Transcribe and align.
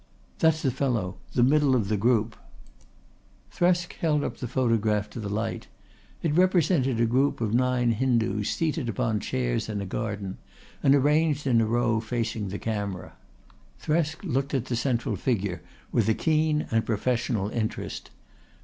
"That's 0.39 0.63
the 0.63 0.71
fellow 0.71 1.17
the 1.33 1.43
middle 1.43 1.73
one 1.73 1.81
of 1.81 1.87
the 1.87 1.95
group." 1.95 2.35
Thresk 3.53 3.93
held 3.97 4.23
up 4.23 4.37
the 4.37 4.47
photograph 4.47 5.11
to 5.11 5.19
the 5.19 5.29
light. 5.29 5.67
It 6.23 6.33
represented 6.33 6.99
a 6.99 7.05
group 7.05 7.39
of 7.39 7.53
nine 7.53 7.91
Hindus 7.91 8.49
seated 8.49 8.89
upon 8.89 9.19
chairs 9.19 9.69
in 9.69 9.79
a 9.79 9.85
garden 9.85 10.39
and 10.81 10.95
arranged 10.95 11.45
in 11.45 11.61
a 11.61 11.67
row 11.67 11.99
facing 11.99 12.47
the 12.47 12.57
camera. 12.57 13.13
Thresk 13.79 14.23
looked 14.23 14.55
at, 14.55 14.65
the 14.65 14.75
central 14.75 15.15
figure 15.15 15.61
with 15.91 16.09
a 16.09 16.15
keen 16.15 16.65
and 16.71 16.83
professional 16.83 17.51
interest. 17.51 18.09